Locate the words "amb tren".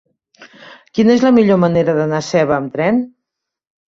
2.57-2.99